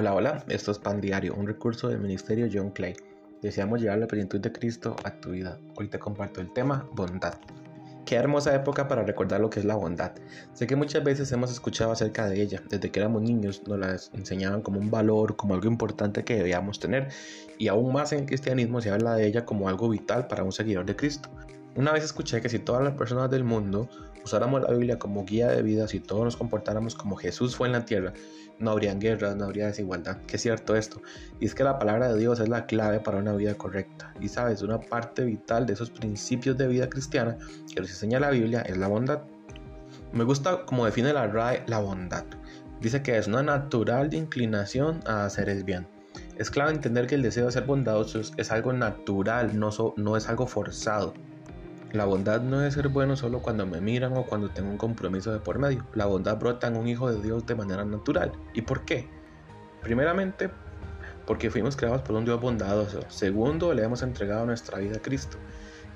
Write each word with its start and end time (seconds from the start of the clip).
Hola, 0.00 0.14
hola, 0.14 0.44
esto 0.48 0.70
es 0.70 0.78
Pan 0.78 1.00
Diario, 1.00 1.34
un 1.34 1.48
recurso 1.48 1.88
del 1.88 1.98
Ministerio 1.98 2.48
John 2.52 2.70
Clay. 2.70 2.94
Deseamos 3.42 3.80
llevar 3.80 3.98
la 3.98 4.06
plenitud 4.06 4.38
de 4.38 4.52
Cristo 4.52 4.94
a 5.02 5.10
tu 5.10 5.30
vida. 5.30 5.58
Hoy 5.74 5.88
te 5.88 5.98
comparto 5.98 6.40
el 6.40 6.52
tema 6.52 6.88
bondad. 6.92 7.34
Qué 8.06 8.14
hermosa 8.14 8.54
época 8.54 8.86
para 8.86 9.02
recordar 9.02 9.40
lo 9.40 9.50
que 9.50 9.58
es 9.58 9.66
la 9.66 9.74
bondad. 9.74 10.12
Sé 10.52 10.68
que 10.68 10.76
muchas 10.76 11.02
veces 11.02 11.32
hemos 11.32 11.50
escuchado 11.50 11.90
acerca 11.90 12.28
de 12.28 12.40
ella. 12.40 12.62
Desde 12.70 12.92
que 12.92 13.00
éramos 13.00 13.22
niños 13.22 13.66
nos 13.66 13.76
la 13.76 13.96
enseñaban 14.12 14.62
como 14.62 14.78
un 14.78 14.88
valor, 14.88 15.34
como 15.34 15.54
algo 15.54 15.66
importante 15.66 16.22
que 16.22 16.36
debíamos 16.36 16.78
tener. 16.78 17.08
Y 17.58 17.66
aún 17.66 17.92
más 17.92 18.12
en 18.12 18.20
el 18.20 18.26
cristianismo 18.26 18.80
se 18.80 18.92
habla 18.92 19.16
de 19.16 19.26
ella 19.26 19.44
como 19.44 19.68
algo 19.68 19.88
vital 19.88 20.28
para 20.28 20.44
un 20.44 20.52
seguidor 20.52 20.86
de 20.86 20.94
Cristo. 20.94 21.28
Una 21.76 21.92
vez 21.92 22.04
escuché 22.04 22.40
que 22.40 22.48
si 22.48 22.58
todas 22.58 22.82
las 22.82 22.94
personas 22.94 23.30
del 23.30 23.44
mundo 23.44 23.88
usáramos 24.24 24.62
la 24.62 24.70
Biblia 24.70 24.98
como 24.98 25.24
guía 25.24 25.48
de 25.48 25.62
vida, 25.62 25.88
si 25.88 26.00
todos 26.00 26.24
nos 26.24 26.36
comportáramos 26.36 26.94
como 26.94 27.16
Jesús 27.16 27.56
fue 27.56 27.68
en 27.68 27.72
la 27.72 27.84
tierra, 27.84 28.12
no 28.58 28.72
habrían 28.72 28.98
guerras, 28.98 29.36
no 29.36 29.44
habría 29.44 29.66
desigualdad. 29.66 30.18
Que 30.26 30.36
es 30.36 30.42
cierto 30.42 30.76
esto. 30.76 31.00
Y 31.40 31.46
es 31.46 31.54
que 31.54 31.64
la 31.64 31.78
palabra 31.78 32.12
de 32.12 32.18
Dios 32.18 32.40
es 32.40 32.48
la 32.48 32.66
clave 32.66 33.00
para 33.00 33.18
una 33.18 33.32
vida 33.34 33.54
correcta. 33.54 34.12
Y 34.20 34.28
sabes, 34.28 34.62
una 34.62 34.80
parte 34.80 35.24
vital 35.24 35.66
de 35.66 35.74
esos 35.74 35.90
principios 35.90 36.56
de 36.56 36.66
vida 36.66 36.88
cristiana 36.88 37.38
que 37.72 37.80
nos 37.80 37.90
enseña 37.90 38.20
la 38.20 38.30
Biblia 38.30 38.62
es 38.62 38.76
la 38.76 38.88
bondad. 38.88 39.22
Me 40.12 40.24
gusta 40.24 40.64
como 40.64 40.86
define 40.86 41.12
la 41.12 41.26
RAE 41.26 41.64
la 41.66 41.78
bondad. 41.78 42.24
Dice 42.80 43.02
que 43.02 43.16
es 43.16 43.26
una 43.26 43.42
natural 43.42 44.12
inclinación 44.14 45.00
a 45.06 45.24
hacer 45.24 45.48
el 45.48 45.64
bien. 45.64 45.86
Es 46.36 46.50
clave 46.50 46.70
entender 46.70 47.06
que 47.06 47.16
el 47.16 47.22
deseo 47.22 47.46
de 47.46 47.52
ser 47.52 47.64
bondadoso 47.64 48.20
es 48.20 48.52
algo 48.52 48.72
natural, 48.72 49.58
no, 49.58 49.70
no 49.96 50.16
es 50.16 50.28
algo 50.28 50.46
forzado. 50.46 51.14
La 51.92 52.04
bondad 52.04 52.42
no 52.42 52.62
es 52.62 52.74
ser 52.74 52.88
bueno 52.88 53.16
solo 53.16 53.40
cuando 53.40 53.66
me 53.66 53.80
miran 53.80 54.14
o 54.14 54.24
cuando 54.24 54.50
tengo 54.50 54.70
un 54.70 54.76
compromiso 54.76 55.32
de 55.32 55.38
por 55.38 55.58
medio. 55.58 55.86
La 55.94 56.04
bondad 56.04 56.36
brota 56.36 56.66
en 56.66 56.76
un 56.76 56.86
hijo 56.86 57.10
de 57.10 57.22
Dios 57.22 57.46
de 57.46 57.54
manera 57.54 57.82
natural. 57.86 58.30
¿Y 58.52 58.60
por 58.60 58.84
qué? 58.84 59.08
Primeramente, 59.80 60.50
porque 61.26 61.50
fuimos 61.50 61.76
creados 61.76 62.02
por 62.02 62.14
un 62.14 62.26
Dios 62.26 62.38
bondadoso. 62.42 63.00
Segundo, 63.08 63.72
le 63.72 63.84
hemos 63.84 64.02
entregado 64.02 64.44
nuestra 64.44 64.78
vida 64.78 64.98
a 64.98 65.00
Cristo, 65.00 65.38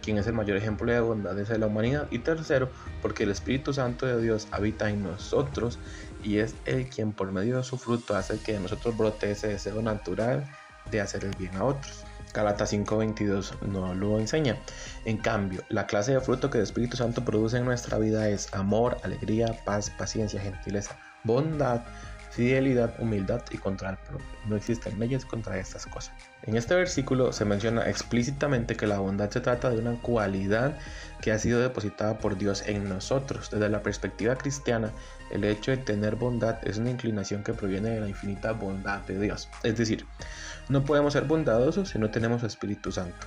quien 0.00 0.16
es 0.16 0.26
el 0.26 0.32
mayor 0.32 0.56
ejemplo 0.56 0.90
de 0.90 0.98
bondad 1.00 1.34
de 1.34 1.58
la 1.58 1.66
humanidad. 1.66 2.08
Y 2.10 2.20
tercero, 2.20 2.70
porque 3.02 3.24
el 3.24 3.30
Espíritu 3.30 3.74
Santo 3.74 4.06
de 4.06 4.20
Dios 4.22 4.48
habita 4.50 4.88
en 4.88 5.02
nosotros 5.02 5.78
y 6.22 6.38
es 6.38 6.54
el 6.64 6.88
quien 6.88 7.12
por 7.12 7.32
medio 7.32 7.58
de 7.58 7.64
su 7.64 7.76
fruto 7.76 8.16
hace 8.16 8.38
que 8.38 8.54
de 8.54 8.60
nosotros 8.60 8.96
brote 8.96 9.30
ese 9.30 9.48
deseo 9.48 9.82
natural 9.82 10.46
de 10.90 11.02
hacer 11.02 11.26
el 11.26 11.36
bien 11.36 11.54
a 11.56 11.64
otros. 11.64 12.04
Galata 12.32 12.66
5:22 12.66 13.60
no 13.62 13.94
lo 13.94 14.18
enseña. 14.18 14.56
En 15.04 15.18
cambio, 15.18 15.62
la 15.68 15.86
clase 15.86 16.12
de 16.12 16.20
fruto 16.20 16.50
que 16.50 16.58
el 16.58 16.64
Espíritu 16.64 16.96
Santo 16.96 17.24
produce 17.24 17.58
en 17.58 17.64
nuestra 17.64 17.98
vida 17.98 18.28
es 18.28 18.52
amor, 18.54 18.98
alegría, 19.02 19.58
paz, 19.64 19.90
paciencia, 19.90 20.40
gentileza, 20.40 20.96
bondad, 21.24 21.82
fidelidad, 22.32 22.94
humildad 22.98 23.42
y 23.50 23.58
control 23.58 23.98
propio. 24.08 24.26
No 24.46 24.56
existen 24.56 24.98
leyes 24.98 25.26
contra 25.26 25.58
estas 25.58 25.86
cosas. 25.86 26.14
En 26.44 26.56
este 26.56 26.74
versículo 26.74 27.32
se 27.32 27.44
menciona 27.44 27.88
explícitamente 27.88 28.74
que 28.74 28.86
la 28.86 28.98
bondad 28.98 29.30
se 29.30 29.40
trata 29.40 29.70
de 29.70 29.78
una 29.78 30.00
cualidad 30.00 30.78
que 31.20 31.30
ha 31.30 31.38
sido 31.38 31.60
depositada 31.60 32.18
por 32.18 32.38
Dios 32.38 32.64
en 32.66 32.88
nosotros. 32.88 33.50
Desde 33.50 33.68
la 33.68 33.82
perspectiva 33.82 34.36
cristiana, 34.36 34.92
el 35.30 35.44
hecho 35.44 35.72
de 35.72 35.76
tener 35.76 36.16
bondad 36.16 36.56
es 36.66 36.78
una 36.78 36.90
inclinación 36.90 37.44
que 37.44 37.52
proviene 37.52 37.90
de 37.90 38.00
la 38.00 38.08
infinita 38.08 38.52
bondad 38.52 39.00
de 39.02 39.20
Dios. 39.20 39.48
Es 39.62 39.76
decir, 39.76 40.06
no 40.70 40.84
podemos 40.84 41.12
ser 41.12 41.24
bondadosos 41.24 41.90
si 41.90 41.98
no 41.98 42.10
tenemos 42.10 42.42
Espíritu 42.42 42.90
Santo. 42.90 43.26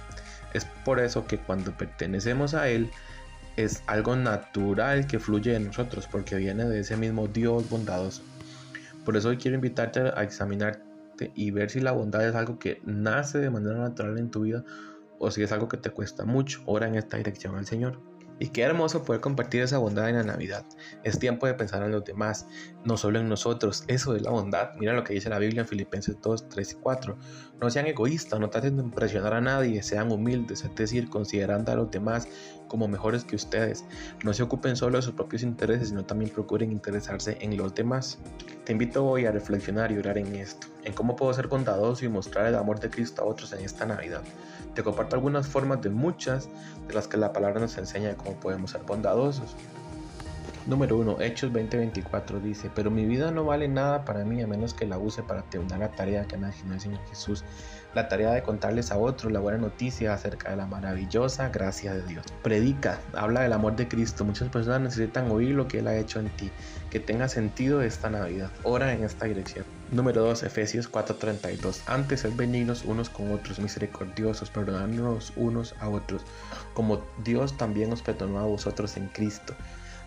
Es 0.53 0.65
por 0.83 0.99
eso 0.99 1.27
que 1.27 1.37
cuando 1.37 1.71
pertenecemos 1.71 2.55
a 2.55 2.69
Él, 2.69 2.89
es 3.55 3.83
algo 3.87 4.15
natural 4.15 5.07
que 5.07 5.19
fluye 5.19 5.51
de 5.51 5.59
nosotros, 5.59 6.07
porque 6.11 6.35
viene 6.35 6.65
de 6.65 6.79
ese 6.79 6.97
mismo 6.97 7.27
Dios 7.27 7.69
bondadoso. 7.69 8.23
Por 9.05 9.15
eso 9.15 9.29
hoy 9.29 9.37
quiero 9.37 9.55
invitarte 9.55 9.99
a 9.99 10.23
examinarte 10.23 11.31
y 11.35 11.51
ver 11.51 11.69
si 11.69 11.79
la 11.79 11.91
bondad 11.91 12.27
es 12.27 12.35
algo 12.35 12.59
que 12.59 12.81
nace 12.83 13.37
de 13.37 13.49
manera 13.49 13.77
natural 13.77 14.17
en 14.17 14.31
tu 14.31 14.41
vida 14.41 14.65
o 15.19 15.31
si 15.31 15.43
es 15.43 15.51
algo 15.51 15.69
que 15.69 15.77
te 15.77 15.91
cuesta 15.91 16.25
mucho. 16.25 16.61
Ora 16.65 16.87
en 16.87 16.95
esta 16.95 17.17
dirección 17.17 17.55
al 17.55 17.65
Señor. 17.65 17.99
Y 18.37 18.49
qué 18.49 18.63
hermoso 18.63 19.03
poder 19.03 19.21
compartir 19.21 19.61
esa 19.61 19.77
bondad 19.77 20.09
en 20.09 20.17
la 20.17 20.23
Navidad. 20.23 20.65
Es 21.03 21.19
tiempo 21.19 21.47
de 21.47 21.53
pensar 21.53 21.83
en 21.83 21.91
los 21.91 22.03
demás, 22.03 22.47
no 22.83 22.97
solo 22.97 23.19
en 23.19 23.29
nosotros. 23.29 23.85
Eso 23.87 24.13
es 24.15 24.21
la 24.21 24.31
bondad. 24.31 24.71
Mira 24.77 24.93
lo 24.93 25.05
que 25.05 25.13
dice 25.13 25.29
la 25.29 25.39
Biblia 25.39 25.61
en 25.61 25.67
Filipenses 25.67 26.17
2, 26.21 26.49
3 26.49 26.71
y 26.73 26.75
4. 26.75 27.17
No 27.61 27.69
sean 27.69 27.87
egoístas, 27.87 28.39
no 28.39 28.49
traten 28.49 28.75
de 28.75 28.83
impresionar 28.83 29.33
a 29.33 29.39
nadie, 29.39 29.81
sean 29.83 30.11
humildes, 30.11 30.65
es 30.65 30.75
decir, 30.75 31.09
considerando 31.09 31.71
a 31.71 31.75
los 31.75 31.91
demás 31.91 32.27
como 32.67 32.89
mejores 32.89 33.23
que 33.23 33.37
ustedes. 33.37 33.85
No 34.23 34.33
se 34.33 34.43
ocupen 34.43 34.75
solo 34.75 34.97
de 34.97 35.03
sus 35.03 35.13
propios 35.13 35.41
intereses, 35.41 35.89
sino 35.89 36.05
también 36.05 36.31
procuren 36.31 36.73
interesarse 36.73 37.37
en 37.39 37.55
los 37.55 37.73
demás. 37.73 38.19
Te 38.65 38.73
invito 38.73 39.05
hoy 39.05 39.25
a 39.25 39.31
reflexionar 39.31 39.91
y 39.93 39.97
orar 39.97 40.17
en 40.17 40.35
esto, 40.35 40.67
en 40.85 40.93
cómo 40.93 41.15
puedo 41.15 41.33
ser 41.33 41.47
bondadoso 41.47 42.05
y 42.05 42.09
mostrar 42.09 42.45
el 42.45 42.55
amor 42.55 42.79
de 42.79 42.89
Cristo 42.89 43.23
a 43.23 43.25
otros 43.25 43.51
en 43.53 43.65
esta 43.65 43.85
Navidad. 43.85 44.21
Te 44.73 44.83
comparto 44.83 45.15
algunas 45.15 45.47
formas 45.47 45.81
de 45.81 45.89
muchas 45.89 46.47
de 46.87 46.93
las 46.93 47.07
que 47.07 47.17
la 47.17 47.33
palabra 47.33 47.59
nos 47.59 47.77
enseña 47.77 48.09
de 48.09 48.15
cómo 48.15 48.35
podemos 48.35 48.71
ser 48.71 48.83
bondadosos. 48.83 49.55
Número 50.67 50.97
1. 50.97 51.21
Hechos 51.21 51.51
20:24 51.51 52.41
dice, 52.41 52.71
pero 52.73 52.89
mi 52.89 53.05
vida 53.05 53.29
no 53.29 53.43
vale 53.43 53.67
nada 53.67 54.03
para 54.03 54.25
mí 54.25 54.41
a 54.41 54.47
menos 54.47 54.73
que 54.73 54.87
la 54.87 54.97
use 54.97 55.21
para 55.21 55.43
terminar 55.43 55.77
la 55.79 55.91
tarea 55.91 56.25
que 56.25 56.37
me 56.37 56.47
asignó 56.47 56.73
el 56.73 56.81
Señor 56.81 57.01
Jesús, 57.07 57.43
la 57.93 58.07
tarea 58.07 58.31
de 58.31 58.41
contarles 58.41 58.91
a 58.91 58.97
otros 58.97 59.31
la 59.31 59.39
buena 59.39 59.59
noticia 59.59 60.15
acerca 60.15 60.49
de 60.49 60.57
la 60.57 60.65
maravillosa 60.65 61.49
gracia 61.49 61.93
de 61.93 62.01
Dios. 62.07 62.25
Predica, 62.41 62.99
habla 63.13 63.41
del 63.41 63.53
amor 63.53 63.75
de 63.75 63.87
Cristo. 63.87 64.25
Muchas 64.25 64.49
personas 64.49 64.81
necesitan 64.81 65.29
oír 65.29 65.53
lo 65.53 65.67
que 65.67 65.79
Él 65.79 65.87
ha 65.87 65.95
hecho 65.95 66.19
en 66.19 66.29
ti, 66.29 66.49
que 66.89 66.99
tenga 66.99 67.27
sentido 67.29 67.83
esta 67.83 68.09
Navidad. 68.09 68.49
Ora 68.63 68.91
en 68.91 69.03
esta 69.03 69.27
dirección. 69.27 69.65
Número 69.91 70.23
2. 70.23 70.41
Efesios 70.41 70.89
4:32. 70.91 71.83
Antes 71.85 72.21
ser 72.21 72.31
benignos 72.31 72.85
unos 72.85 73.11
con 73.11 73.31
otros, 73.31 73.59
misericordiosos, 73.59 74.49
perdonándonos 74.49 75.31
unos 75.35 75.75
a 75.79 75.89
otros, 75.89 76.23
como 76.73 77.03
Dios 77.23 77.55
también 77.55 77.93
os 77.93 78.01
perdonó 78.01 78.39
a 78.39 78.47
vosotros 78.47 78.97
en 78.97 79.09
Cristo. 79.09 79.53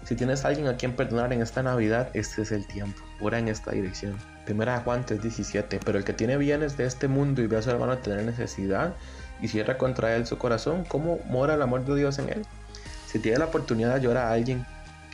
Si 0.09 0.15
tienes 0.15 0.43
a 0.43 0.49
alguien 0.49 0.69
a 0.69 0.79
quien 0.79 0.97
perdonar 0.97 1.35
en 1.35 1.43
esta 1.43 1.63
Navidad, 1.63 2.09
este 2.15 2.41
es 2.41 2.51
el 2.51 2.67
tiempo. 2.67 2.99
Ora 3.21 3.39
en 3.41 3.49
esta 3.49 3.73
dirección. 3.73 4.17
Primera 4.47 4.81
Juan 4.81 5.05
3:17. 5.05 5.81
Pero 5.85 5.99
el 5.99 6.05
que 6.05 6.15
tiene 6.15 6.39
bienes 6.39 6.79
de 6.79 6.87
este 6.87 7.09
mundo 7.09 7.43
y 7.43 7.47
ve 7.47 7.59
a 7.59 7.63
su 7.63 7.69
hermano 7.69 7.99
tener 7.99 8.25
necesidad 8.25 8.95
y 9.43 9.49
cierra 9.49 9.77
contra 9.77 10.17
él 10.17 10.27
su 10.27 10.39
corazón, 10.39 10.87
¿cómo 10.89 11.21
mora 11.27 11.57
el 11.57 11.61
amor 11.61 11.85
de 11.85 11.95
Dios 11.95 12.19
en 12.19 12.31
él? 12.31 12.47
Si 13.07 13.19
tiene 13.19 13.37
la 13.37 13.45
oportunidad 13.45 13.97
de 13.97 14.01
llorar 14.01 14.29
a 14.29 14.33
alguien 14.33 14.65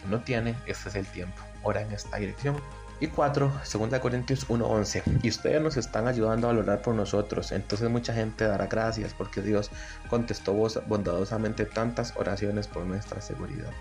que 0.01 0.07
no 0.09 0.21
tiene, 0.21 0.55
este 0.65 0.91
es 0.91 0.95
el 0.95 1.07
tiempo. 1.07 1.43
Ora 1.65 1.81
en 1.81 1.91
esta 1.91 2.17
dirección. 2.19 2.55
Y 3.01 3.09
4, 3.09 3.53
2 3.65 3.99
Corintios 3.99 4.49
1:11. 4.49 5.03
Y 5.25 5.29
ustedes 5.29 5.61
nos 5.61 5.77
están 5.77 6.07
ayudando 6.07 6.47
a 6.47 6.53
valorar 6.53 6.83
por 6.83 6.95
nosotros. 6.95 7.51
Entonces 7.51 7.91
mucha 7.91 8.15
gente 8.15 8.47
dará 8.47 8.69
gracias 8.69 9.13
porque 9.13 9.43
Dios 9.43 9.73
contestó 10.09 10.55
bondadosamente 10.87 11.65
tantas 11.65 12.15
oraciones 12.17 12.69
por 12.69 12.85
nuestra 12.85 13.21
seguridad. 13.21 13.73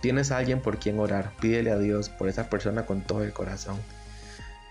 Tienes 0.00 0.30
a 0.30 0.38
alguien 0.38 0.60
por 0.60 0.78
quien 0.78 0.98
orar, 0.98 1.32
pídele 1.40 1.70
a 1.70 1.78
Dios 1.78 2.08
por 2.08 2.28
esa 2.28 2.48
persona 2.48 2.86
con 2.86 3.02
todo 3.02 3.24
el 3.24 3.32
corazón. 3.32 3.80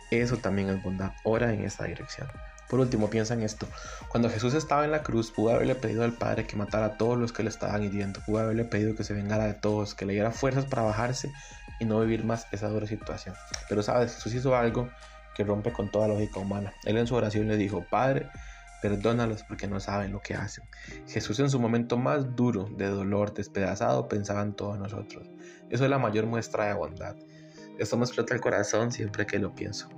Eso 0.09 0.37
también 0.37 0.69
es 0.69 0.81
bondad, 0.81 1.11
ora 1.23 1.53
en 1.53 1.63
esa 1.65 1.83
dirección. 1.83 2.27
Por 2.69 2.79
último, 2.79 3.09
piensa 3.09 3.33
en 3.33 3.43
esto. 3.43 3.67
Cuando 4.09 4.29
Jesús 4.29 4.53
estaba 4.53 4.83
en 4.83 4.91
la 4.91 5.03
cruz, 5.03 5.31
pudo 5.31 5.51
haberle 5.51 5.75
pedido 5.75 6.03
al 6.03 6.13
Padre 6.13 6.45
que 6.45 6.55
matara 6.55 6.85
a 6.85 6.97
todos 6.97 7.17
los 7.17 7.31
que 7.31 7.43
le 7.43 7.49
estaban 7.49 7.83
hiriendo. 7.83 8.19
Pudo 8.25 8.39
haberle 8.39 8.65
pedido 8.65 8.95
que 8.95 9.03
se 9.03 9.13
vengara 9.13 9.45
de 9.45 9.53
todos, 9.53 9.95
que 9.95 10.05
le 10.05 10.13
diera 10.13 10.31
fuerzas 10.31 10.65
para 10.65 10.81
bajarse 10.81 11.31
y 11.79 11.85
no 11.85 11.99
vivir 12.01 12.25
más 12.25 12.47
esa 12.51 12.67
dura 12.67 12.87
situación. 12.87 13.35
Pero 13.69 13.83
sabes, 13.83 14.15
Jesús 14.15 14.33
hizo 14.33 14.55
algo 14.55 14.89
que 15.35 15.43
rompe 15.43 15.71
con 15.71 15.89
toda 15.91 16.07
lógica 16.07 16.39
humana. 16.39 16.73
Él 16.83 16.97
en 16.97 17.07
su 17.07 17.15
oración 17.15 17.47
le 17.47 17.55
dijo, 17.55 17.85
Padre, 17.89 18.29
Perdónalos 18.81 19.43
porque 19.43 19.67
no 19.67 19.79
saben 19.79 20.11
lo 20.11 20.21
que 20.21 20.35
hacen. 20.35 20.65
Jesús 21.07 21.39
en 21.39 21.49
su 21.49 21.59
momento 21.59 21.97
más 21.97 22.35
duro 22.35 22.67
de 22.77 22.87
dolor, 22.87 23.33
despedazado, 23.33 24.07
pensaba 24.07 24.41
en 24.41 24.53
todos 24.53 24.77
nosotros. 24.77 25.29
Eso 25.69 25.83
es 25.83 25.89
la 25.89 25.97
mayor 25.97 26.25
muestra 26.25 26.65
de 26.65 26.73
bondad. 26.73 27.15
Esto 27.77 27.97
me 27.97 28.05
explota 28.05 28.33
el 28.33 28.41
corazón 28.41 28.91
siempre 28.91 29.25
que 29.25 29.39
lo 29.39 29.53
pienso. 29.53 29.89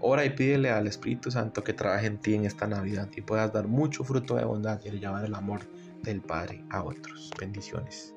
Ora 0.00 0.24
y 0.24 0.30
pídele 0.30 0.70
al 0.70 0.86
Espíritu 0.86 1.30
Santo 1.30 1.62
que 1.62 1.74
trabaje 1.74 2.06
en 2.06 2.18
ti 2.18 2.34
en 2.34 2.46
esta 2.46 2.66
Navidad 2.66 3.08
y 3.14 3.20
puedas 3.20 3.52
dar 3.52 3.68
mucho 3.68 4.02
fruto 4.02 4.36
de 4.36 4.44
bondad 4.44 4.80
y 4.84 4.90
llevar 4.90 5.24
el 5.24 5.34
amor 5.34 5.60
del 6.02 6.22
Padre 6.22 6.64
a 6.70 6.82
otros. 6.82 7.30
Bendiciones. 7.38 8.14